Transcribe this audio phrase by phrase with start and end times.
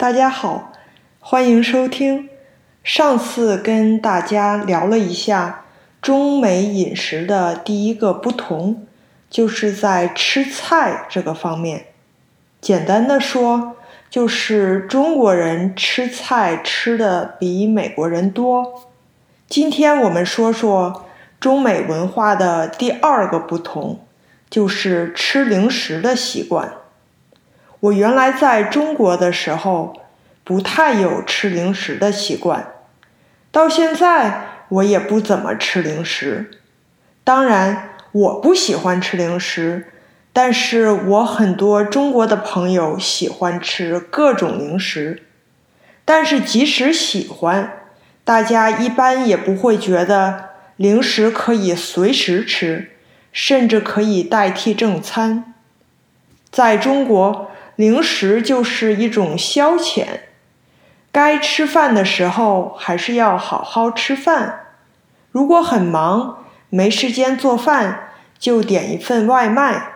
[0.00, 0.72] 大家好，
[1.20, 2.30] 欢迎收听。
[2.82, 5.66] 上次跟大家聊了一下
[6.00, 8.86] 中美饮食的第一个不同，
[9.28, 11.88] 就是在吃菜这个方面。
[12.62, 13.76] 简单的说，
[14.08, 18.88] 就是中国人吃菜吃的比美国人多。
[19.50, 21.04] 今天我们说说
[21.38, 24.00] 中美文化的第二个不同，
[24.48, 26.72] 就是吃零食的习惯。
[27.80, 29.96] 我原来在中国的时候，
[30.44, 32.74] 不太有吃零食的习惯，
[33.50, 36.50] 到现在我也不怎么吃零食。
[37.24, 39.86] 当然，我不喜欢吃零食，
[40.30, 45.22] 但是我很多中国的朋友喜欢吃各种零食。
[46.04, 47.72] 但是即使喜欢，
[48.24, 52.90] 大家一般也不会觉得零食可以随时吃，
[53.32, 55.54] 甚至可以代替正餐。
[56.50, 57.46] 在中国。
[57.80, 60.04] 零食就是一种消遣，
[61.10, 64.66] 该吃饭的时候还是要好好吃饭。
[65.30, 69.92] 如果很忙没时间做饭，就点一份外卖。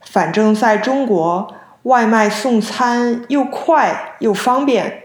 [0.00, 5.02] 反正在中国，外卖送餐又快又方便，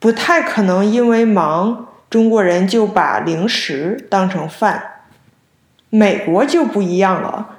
[0.00, 5.02] 不太可能因为忙，中国人就把零食当成饭。
[5.90, 7.50] 美国就不一样了，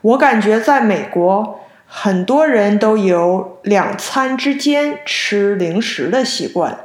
[0.00, 1.60] 我感觉在美国。
[1.92, 6.84] 很多人都有两餐之间吃零食的习惯，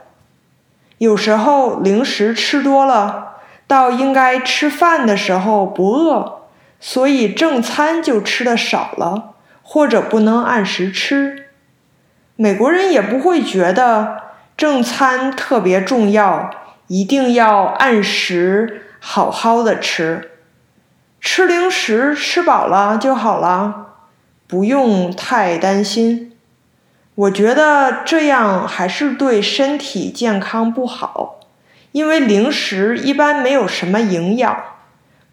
[0.98, 3.36] 有时候零食吃多了，
[3.68, 6.48] 到应该吃饭的时候不饿，
[6.80, 11.50] 所以正餐就吃的少了，或者不能按时吃。
[12.36, 14.24] 美国人也不会觉得
[14.58, 16.50] 正餐特别重要，
[16.88, 20.32] 一定要按时好好的吃，
[21.22, 23.84] 吃零食吃饱了就好了。
[24.48, 26.32] 不用太担心，
[27.16, 31.40] 我觉得这样还是对身体健康不好，
[31.92, 34.64] 因为零食一般没有什么营养，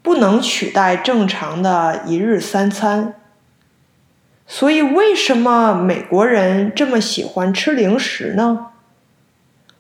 [0.01, 3.15] 不能取代正常的一日三餐。
[4.47, 8.69] 所以，为什么美国人这么喜欢吃零食呢？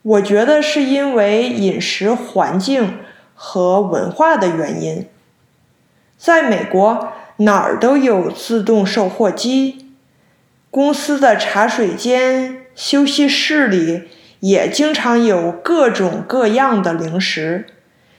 [0.02, 2.98] 我觉得是因为饮食环境
[3.34, 5.08] 和文化的原因，
[6.18, 7.14] 在美国。
[7.42, 9.86] 哪儿都有自动售货机，
[10.70, 14.08] 公司的茶水间、休息室里
[14.40, 17.66] 也经常有各种各样的零食，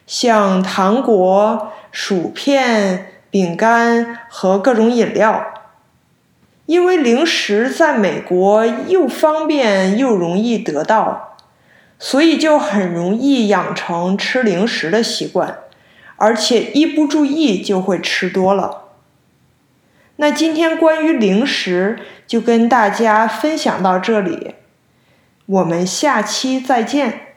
[0.05, 5.45] 像糖果、薯片、饼干和各种饮料。
[6.65, 11.37] 因为零食在美国又方便又容易得到，
[11.99, 15.59] 所以就很容易养成吃零食的习惯，
[16.15, 18.82] 而且一不注意就会吃多了。
[20.17, 24.55] 那今天关于零食就跟大家分享到这里，
[25.45, 27.32] 我们下期再见。